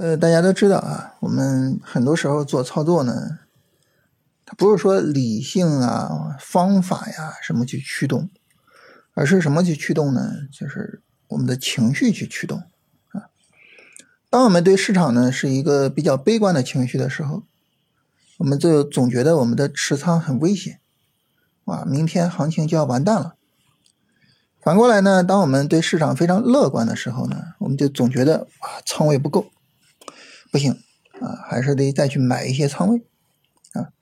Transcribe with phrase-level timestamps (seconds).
[0.00, 3.40] 呃，大家都知道啊，我们很多时候做操作呢，
[4.46, 8.30] 它不是说理性啊、方法呀什么去驱动，
[9.12, 10.48] 而是什么去驱动呢？
[10.50, 12.60] 就是我们的情绪去驱动
[13.10, 13.28] 啊。
[14.30, 17.42] 当我们对市场呢是一个比较悲观的情绪的时候，
[18.38, 20.80] 我们就总觉得我们的持仓很危险，
[21.64, 23.34] 哇，明天行情就要完蛋了。
[24.62, 29.50] 反过来呢，当我们对市场非常乐观的时候呢，我们就总觉得哇，仓位不够。
[30.50, 30.72] 不行
[31.20, 33.02] 啊，还是得再去买一些仓位
[33.72, 33.92] 啊。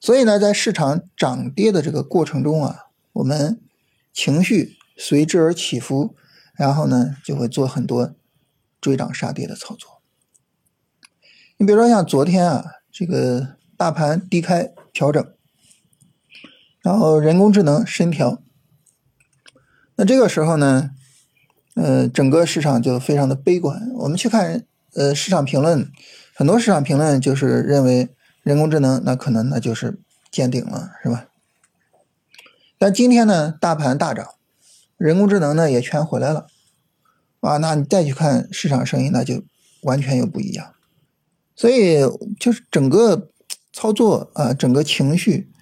[0.00, 3.60] 所以呢，在市场涨跌的这个过程中啊，我们
[4.12, 6.16] 情绪随之而起伏，
[6.54, 8.14] 然后呢，就会做很多
[8.80, 10.02] 追涨杀跌的操作。
[11.56, 15.32] 你比如说像昨天啊，这个大盘低开调整，
[16.82, 18.42] 然后人工智能深调，
[19.94, 20.90] 那这个时候呢，
[21.74, 23.90] 呃，整个市场就非常的悲观。
[23.98, 24.66] 我们去看。
[24.96, 25.92] 呃，市场评论
[26.34, 28.08] 很多，市场评论就是认为
[28.42, 31.26] 人工智能那可能那就是见顶了，是吧？
[32.78, 34.26] 但今天呢，大盘大涨，
[34.96, 36.46] 人工智能呢也全回来了，
[37.40, 39.44] 啊，那你再去看市场声音，那就
[39.82, 40.72] 完全又不一样。
[41.54, 42.00] 所以
[42.40, 43.30] 就是整个
[43.74, 45.52] 操作啊，整个情绪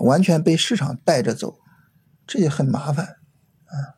[0.00, 1.60] 完全被市场带着走，
[2.26, 3.06] 这也很麻烦
[3.66, 3.94] 啊。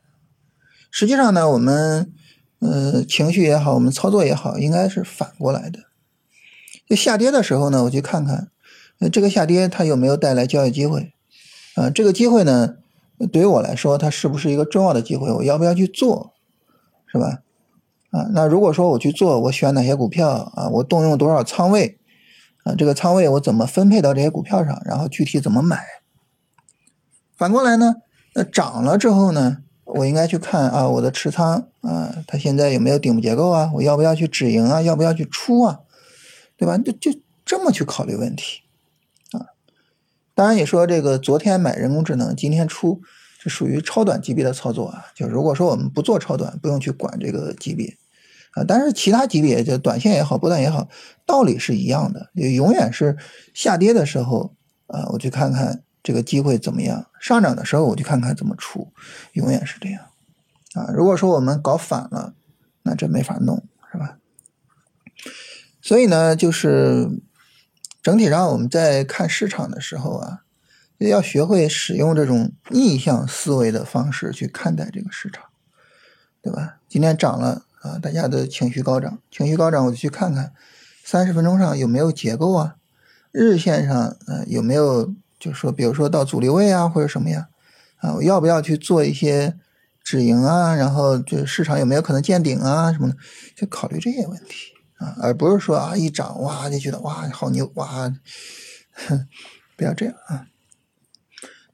[0.91, 2.13] 实际上呢，我们。
[2.61, 5.81] 呃，情绪也好，我们操作也好，应该是反过来的。
[6.89, 8.51] 就下跌的时候呢，我去看看，
[8.99, 11.13] 呃，这个下跌它有没有带来交易机会？
[11.75, 12.77] 啊，这个机会呢，
[13.31, 15.31] 对于我来说，它是不是一个重要的机会？
[15.31, 16.33] 我要不要去做？
[17.07, 17.43] 是吧？
[18.11, 20.69] 啊，那如果说我去做，我选哪些股票啊？
[20.69, 21.99] 我动用多少仓位？
[22.65, 24.83] 啊，这个仓位我怎么分配到这些股票上？
[24.85, 25.79] 然后具体怎么买？
[27.37, 27.97] 反过来呢？
[28.35, 29.59] 那涨了之后呢？
[29.99, 33.71] 我应该去看啊，我的持仓啊，它现在有没有顶部结构啊？
[33.75, 34.81] 我要不要去止盈啊？
[34.81, 35.81] 要不要去出啊？
[36.57, 36.79] 对吧？
[36.79, 37.11] 就就
[37.45, 38.61] 这么去考虑问题
[39.33, 39.53] 啊。
[40.35, 43.01] 当然，你说这个昨天买人工智能，今天出，
[43.43, 45.07] 这属于超短级别的操作啊。
[45.15, 47.97] 就如果说我们不做超短，不用去管这个级别
[48.53, 48.65] 啊。
[48.67, 50.89] 但是其他级别，就短线也好，波段也好，
[51.27, 53.17] 道理是一样的，也永远是
[53.53, 54.55] 下跌的时候
[54.87, 55.83] 啊，我去看看。
[56.03, 57.07] 这个机会怎么样？
[57.21, 58.93] 上涨的时候我就看看怎么出，
[59.33, 60.07] 永远是这样
[60.75, 60.91] 啊。
[60.95, 62.33] 如果说我们搞反了，
[62.83, 64.17] 那这没法弄，是吧？
[65.83, 67.11] 所以呢，就是
[68.01, 70.45] 整体上我们在看市场的时候啊，
[70.99, 75.45] 要学会使用这种逆向思维的方式去看待这个市场，
[76.41, 76.79] 对吧？
[76.89, 80.53] 今天涨了啊，大家的情绪高涨，情绪高涨，我就去看看
[81.05, 82.77] 三十分钟上有没有结构啊，
[83.33, 85.13] 日线上呃有没有。
[85.39, 87.49] 就是说，比如说到阻力位啊，或者什么呀，
[87.99, 89.57] 啊，我要不要去做一些
[90.03, 90.75] 止盈啊？
[90.75, 92.93] 然后就市场有没有可能见顶啊？
[92.93, 93.17] 什么的，
[93.55, 98.13] 就考虑这些问题啊，而不是说啊一涨哇就觉得哇好牛哇，
[99.77, 100.47] 不要这样啊。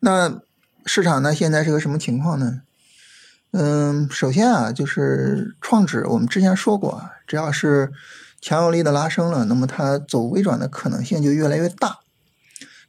[0.00, 0.41] 那
[0.84, 2.62] 市场呢现在是个什么情况呢？
[3.53, 7.92] 嗯，首先啊，就是创指，我们之前说过啊，只要是
[8.41, 12.00] 强有力的拉升了，那么它走微转的可能性就越来越大。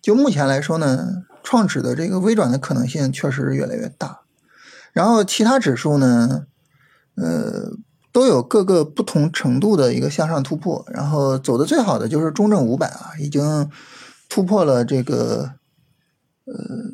[0.05, 4.19] 就目前来说呢，创指的这个微转的可能性确实是越来越大，
[4.93, 6.45] 然后其他指数呢，
[7.15, 7.71] 呃，
[8.11, 13.67] 都有各个不同程度的一个向上突破，然后走的最好的就是中证五百啊，已经
[14.29, 15.53] 突破了这个
[16.45, 16.53] 呃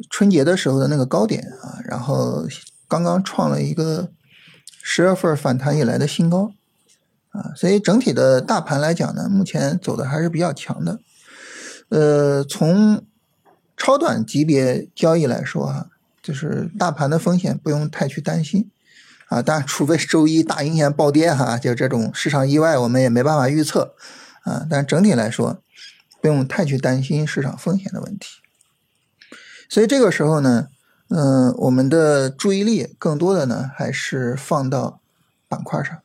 [0.09, 2.47] 春节的时候的那个高点啊，然后
[2.87, 4.07] 刚刚创了一个
[4.81, 6.53] 十月份反弹以来的新高。
[7.31, 10.99] 啊，所以整体的大盘来讲呢，目前走的还是比较强的。
[11.91, 13.05] 呃，从
[13.75, 15.87] 超短级别交易来说啊，
[16.23, 18.71] 就是大盘的风险不用太去担心
[19.27, 23.93] 啊，但除非周一大阴线暴跌哈，就这种市场意外我们也没办法预测
[24.43, 24.65] 啊。
[24.69, 25.61] 但整体来说，
[26.21, 28.27] 不用太去担心市场风险的问题。
[29.67, 30.67] 所以这个时候呢，
[31.09, 35.01] 嗯，我们的注意力更多的呢还是放到
[35.49, 35.97] 板块上，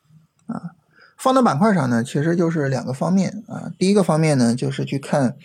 [1.26, 3.72] 放到板块上呢，其实就是两个方面啊。
[3.80, 5.36] 第一个方面呢，就是去看。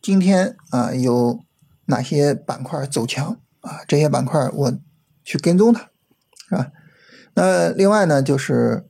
[0.00, 1.44] 今天啊，有
[1.84, 3.80] 哪些板块走强啊？
[3.86, 4.72] 这些板块我
[5.22, 5.90] 去跟踪它，
[6.48, 6.72] 是吧？
[7.34, 8.86] 那另外呢，就是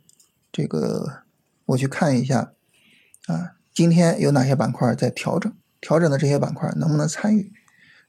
[0.53, 1.25] 这个
[1.65, 2.53] 我去看一下
[3.27, 5.53] 啊，今天有哪些板块在调整？
[5.81, 7.53] 调整的这些板块能不能参与？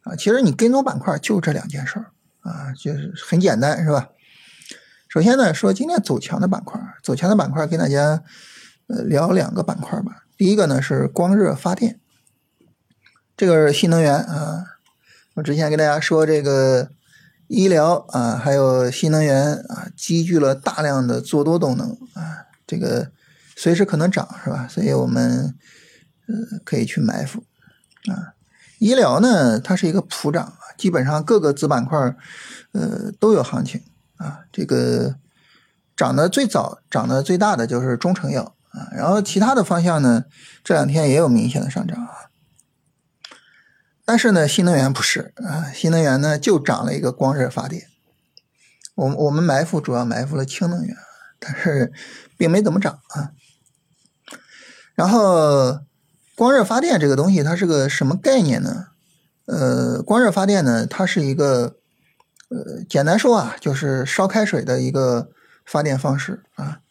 [0.01, 4.09] 啊，其实你跟踪板块就这两件事儿啊，就是很简单，是吧？
[5.11, 8.23] 首先呢，说今天走强的板块，走强的板块跟大家
[8.87, 10.23] 呃聊两个板块吧。
[10.37, 11.99] 第一个呢是光热发电。
[13.35, 14.63] 这个是新能源啊，
[15.33, 16.91] 我之前跟大家说，这个
[17.47, 22.47] 医疗啊，还有新能源啊，积聚了大量的做多动能啊。
[22.65, 23.11] 这个
[23.57, 24.65] 随时可能涨，是吧？
[24.69, 25.53] 所以我们
[26.29, 27.43] 呃可以去埋伏
[28.09, 28.31] 啊。
[28.79, 31.99] 医疗呢，它是一个普涨啊，基本上各个子板块
[32.71, 33.81] 呃都有行情
[34.21, 34.45] 啊。
[34.51, 35.15] 这个
[35.95, 40.25] 涨得最早、涨得最大的就是中成药啊，然后其他的方向呢，
[40.63, 42.29] 这两天也有明显的上涨啊。
[44.05, 47.87] 但是呢，新能源不是啊，新能源呢就涨了一个光热发电。
[48.95, 50.95] 我我们埋伏主要埋伏了氢能源，
[51.39, 51.93] 但是
[52.37, 53.31] 并没怎么涨啊。
[54.95, 55.79] 然后
[56.35, 58.87] 光热发电这个东西，它是个什么概念呢？
[59.45, 61.77] 呃，光热发电呢，它是一个
[62.51, 65.29] 呃，简单说啊，就是烧开水的一个
[65.65, 66.81] 发电方式啊。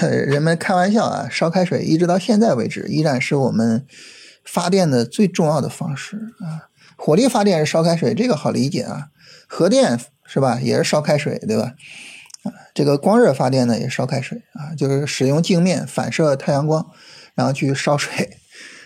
[0.02, 3.86] 人们开玩笑啊，烧开水一直到现在为止，依然是我们
[4.44, 6.68] 发电的最重要的方式啊。
[6.96, 9.08] 火力发电是烧开水，这个好理解啊。
[9.48, 9.98] 核电。
[10.24, 10.58] 是吧？
[10.62, 11.74] 也是烧开水，对吧？
[12.44, 16.86] 啊，这个光热发电呢，也烧开水啊，就是使用镜面反射太阳光，
[17.34, 18.38] 然后去烧水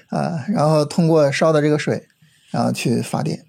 [0.09, 2.09] 啊，然后通过烧的这个水，
[2.51, 3.45] 然后去发电，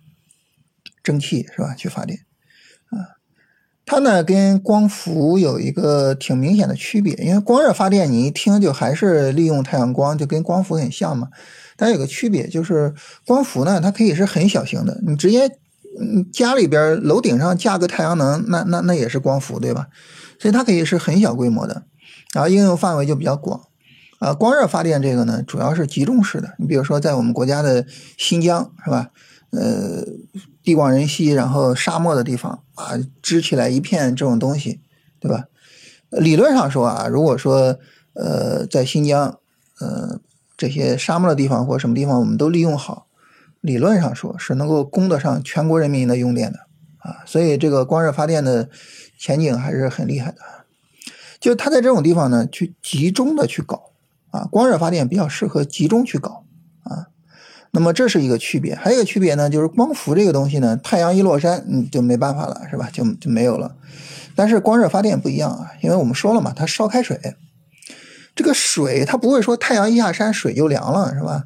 [1.02, 1.74] 蒸汽是吧？
[1.74, 2.20] 去发电，
[3.98, 11.30] 它呢跟光伏有一个挺明显的区别，因为光热发电你一听就还是利用太阳光，就跟光伏很像嘛。
[11.76, 12.94] 但有个区别就是，
[13.26, 15.50] 光伏呢，它可以是很小型的，你直接。
[16.00, 19.88] 嗯，家里边楼顶上架个太阳能，那那那也是光伏，对吧？
[20.38, 21.86] 所以它可以是很小规模的，
[22.36, 23.60] 然后应用范围就比较广。
[24.20, 26.56] 啊，光热发电这个呢，主要是集中式的。
[26.58, 27.86] 你比如说，在我们国家的
[28.18, 29.12] 新疆，是吧？
[29.52, 30.04] 呃，
[30.64, 34.82] 地广人稀，然后沙漠的地方啊，支起来一片这种东西，
[35.20, 35.46] 对吧？
[36.10, 37.78] 理论上说啊，如果说
[38.14, 39.40] 呃，在新疆，
[39.80, 40.20] 呃，
[40.58, 43.08] 这些沙漠的地方或什么地方，我们都利用好。
[43.62, 46.60] 理论上说是能够供得上全国人民的用电的
[47.00, 48.70] 啊，所以这个光热发电的
[49.20, 50.38] 前景还是很厉害的。
[51.40, 53.92] 就它在这种地方呢，去集中的去搞
[54.32, 56.46] 啊，光热发电比较适合集中去搞
[56.84, 57.08] 啊。
[57.72, 62.90] 那么这是一个区别，还有一个区别呢，就是光伏这个东西呢，太阳一落山，嗯，就没办法了，是吧？
[62.92, 63.76] 就就没有了。
[64.36, 67.20] 但是光热发电不一样啊，因为我们说了嘛，它烧开水，
[68.36, 71.46] 这个水它不会说太阳一下山水就凉了，是吧？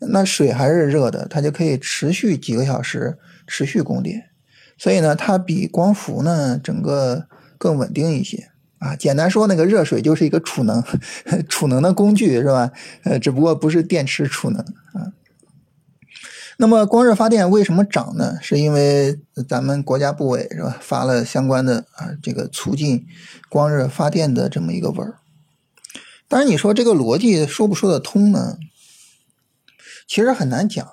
[0.00, 4.30] 那水还是热的，它就可以持续几个小时持续供电，
[4.78, 7.26] 所以呢，它比光伏呢整个
[7.58, 8.96] 更稳定一些啊。
[8.96, 10.82] 简单说，那个热水就是一个储能
[11.48, 12.70] 储能的工具，是吧？
[13.04, 14.60] 呃，只不过不是电池储能
[14.92, 15.12] 啊。
[16.60, 18.36] 那么光热发电为什么涨呢？
[18.42, 23.06] 是因为咱们国家部委是吧发了相关的啊这个促进
[23.48, 25.18] 光热发电的这么一个文儿。
[26.26, 28.58] 当然，你说这个逻辑说不说得通呢？
[30.08, 30.84] 其实很难讲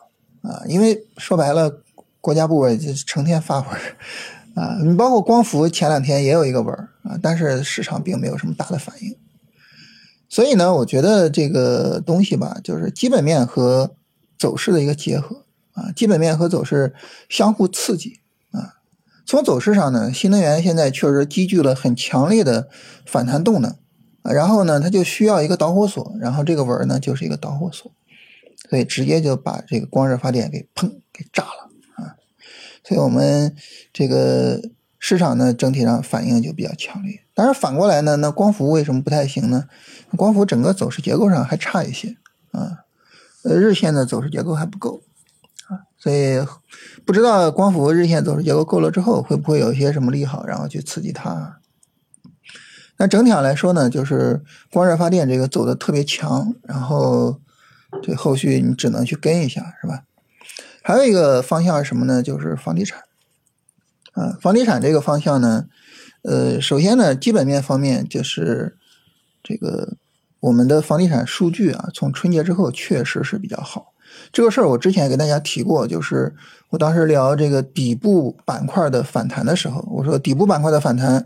[0.44, 1.82] 啊，因为说白了，
[2.22, 3.80] 国家部委就成天发文儿
[4.56, 4.80] 啊。
[4.82, 6.74] 你包括光伏前两天也有一个文
[7.04, 9.16] 啊，但是市场并没有什么大的反应。
[10.28, 13.96] 所以呢，我觉得这个东西吧，就是基本面和
[14.40, 16.96] 走势的一个结合啊，基本面和走势
[17.30, 18.22] 相互刺激
[18.52, 18.82] 啊。
[19.26, 22.68] 从走势上呢，新能源现在确实积聚了很强烈的
[23.06, 23.72] 反弹动能
[24.24, 27.92] 啊，然后呢，它就需要一个导火索，然后这个文呢就是一个导火索。
[28.68, 31.70] 所以直接就把这个光热发电给砰给炸了！
[32.88, 33.56] 所以我们
[33.92, 34.62] 这个
[35.00, 37.20] 市场呢整体上反应就比较强烈。
[37.34, 39.66] 但是反过来呢，那光伏为什么不太行呢？
[40.16, 42.16] 光伏整个走势结构上还差一些
[42.52, 42.86] 啊，
[43.44, 45.02] 日线的走势结构还不够
[45.68, 46.40] 啊，所以
[47.06, 51.58] 不知道光伏日线走势结构够了之后，会不会有一些什么利好，然后去刺激它？
[52.98, 57.42] 那整体上来说呢，就是光热发电这个走的特别强，然后。
[58.04, 60.04] 这后续你只能去跟一下，是吧？
[60.88, 62.22] 还有一个方向是什么呢？
[62.22, 63.00] 就是房地产。
[64.14, 65.66] 啊，房地产这个方向呢，
[66.22, 68.78] 呃，首先呢，基本面方面就是
[69.42, 69.98] 这个
[70.42, 73.94] 我们的房地产数据啊，从春节之后确实是比较好。
[74.32, 76.32] 这个事儿我之前也跟大家提过，就是
[76.70, 81.26] 我当时聊这个底部板块的反弹的时候，我说底部板块的反弹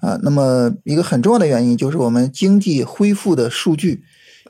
[0.00, 4.02] 啊，那么一个很重要的原因就是我们经济恢复的数据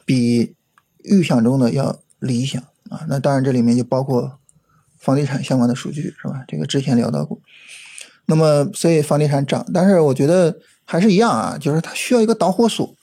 [0.06, 0.56] 比。
[1.02, 4.38] 预想中的要理想啊，那当然这里面就包括
[4.98, 6.44] 房地产相关的数据是吧？
[6.48, 7.38] 这个之前聊到过。
[8.26, 12.94] 那么所以房地产涨，但是我觉得还是一样啊，就是它需要一个导火索。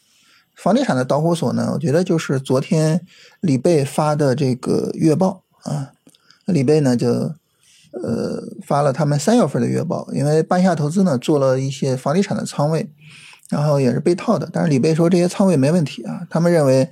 [0.56, 3.06] 房地产的导火索呢，我觉得就是昨天
[3.40, 5.92] 李贝发的这个月报啊，
[6.46, 12.90] 李贝呢就呃发了他们三月份的月报，因为半夏投资呢做了一些房地产的仓位，
[13.50, 16.90] 然后也是被套的，但是李贝说这些仓位没问题啊，他们认为。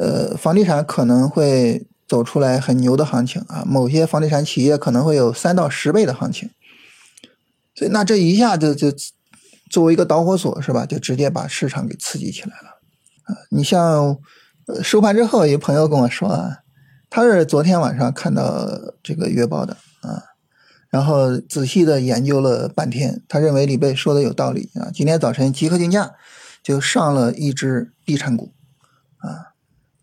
[0.00, 6.50] 呃，房地产可能会走出来很牛的行情啊，某些房地产企业可能会有三到十倍的行情，
[7.74, 8.90] 所以那这一下子就
[9.70, 12.80] 作为一个导火索是吧，就直接把市场给刺激起来了。
[13.24, 14.18] 啊，你像
[14.82, 16.60] 收盘之后，有朋友跟我说啊，
[17.10, 18.66] 他是昨天晚上看到
[19.02, 20.22] 这个月报的啊，
[20.88, 26.14] 然后仔细的研究了半天，他认为李贝说的有道理啊，今天早晨集合竞价
[26.62, 28.54] 就上了一只地产股
[29.18, 29.52] 啊，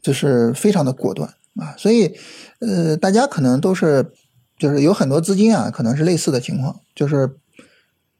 [0.01, 2.15] 就是非常的果断啊，所以
[2.59, 4.11] 呃，大家可能都是
[4.57, 7.37] 就是有很多资金啊，可能是类似的情况，就是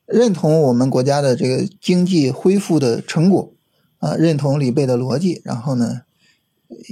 [0.05, 3.51] 认同我们国家的这个经济恢复的成果。
[3.99, 6.01] 啊，认同李贝的逻辑，然后呢，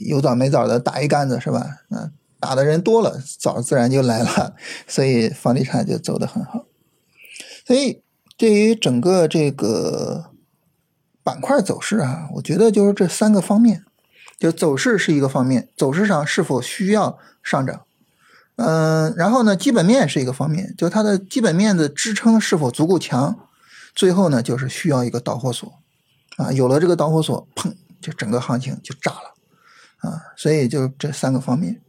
[0.08, 1.82] 有枣没枣的打一竿子是吧？
[1.90, 2.10] 啊，
[2.40, 4.56] 打的人多了，枣自然就来了，
[4.88, 6.66] 所以房地产就走得很好。
[7.68, 8.02] 所以
[8.36, 10.32] 对于整个这个
[11.24, 13.84] 板块走势啊，我觉得就是这三个方面，
[14.44, 17.84] 就走势是一个方面，走势上是否需要上涨，
[18.58, 23.48] 嗯，然后呢，基本面是一个方面，就它的基本面的支撑是否足够强，
[23.96, 25.76] 最后呢，就是需要一个导火索。
[26.36, 31.80] 啊，有了这个导火索，砰，就整个行情就炸了，啊，所以就这三个方面。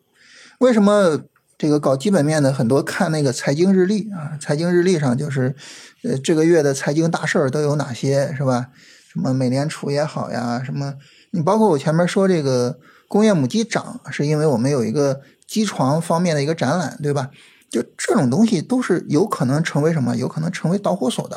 [0.59, 1.25] 为什么
[1.59, 4.39] 这个搞基本面的很多看那个财经日历啊？
[4.41, 5.57] 财经日历上就是，
[6.05, 8.69] 呃，这个月的财经大事儿都有哪些，是吧？
[9.13, 10.95] 什么美联储也好呀，什么
[11.35, 17.31] 你包括我前面说这个工业母机涨，是因为我们有一个机床方面的一个展览，对吧？
[17.69, 20.17] 就这种东西都是有可能成为什么？
[20.17, 21.37] 有可能成为导火索的，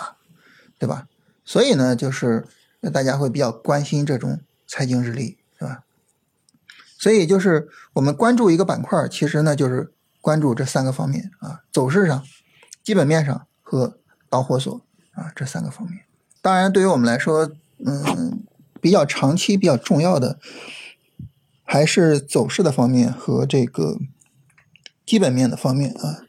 [0.79, 1.07] 对吧？
[1.43, 2.45] 所以呢，就是。
[2.93, 5.83] 大家会比较关心这种财经日历，是吧？
[6.97, 12.23] 所以就是我们关注一个板块，其实呢就是关注这三个方面啊：走势上、
[12.83, 13.97] 基本面上和
[14.29, 14.79] 导火索
[15.11, 16.01] 啊这三个方面。
[16.41, 17.51] 当然，对于我们来说，
[17.83, 18.45] 嗯，
[18.87, 20.39] 比较长期、比较重要的
[21.65, 23.97] 还是走势的方面和这个
[25.05, 26.23] 基本面的方面啊。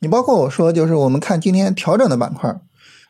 [0.00, 2.60] 你包括我说，就是我们看今天调整的板块。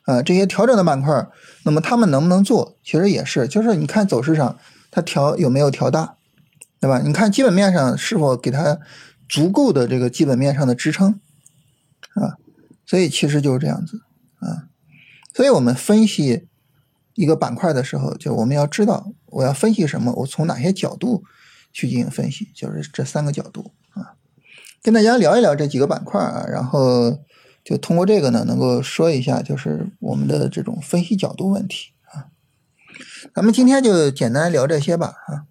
[0.04, 1.28] 啊，这些调整的板块，
[1.62, 2.76] 那么他们能不能做？
[2.82, 4.58] 其实也是，就是你看走势上，
[4.90, 6.16] 它调有没有调大，
[6.80, 7.00] 对吧？
[7.04, 8.80] 你看基本面上是否给它
[9.28, 11.20] 足够的这个基本面上的支撑
[12.14, 12.36] 啊？
[12.86, 14.00] 所以其实就是这样子
[14.40, 14.66] 啊。
[15.32, 16.48] 所以我们分析
[17.20, 21.22] 一个板块的时候，就我们要知道我要分析什么，我从哪些角度
[21.72, 24.16] 去进行分析，就是这三个角度啊。
[24.82, 27.20] 跟大家聊一聊这几个板块啊，然后。
[27.62, 32.32] 就通过这个呢，能够说一下，就是我们的这种分析角度问题啊。
[33.34, 35.44] 咱们今天就简单聊这些吧啊。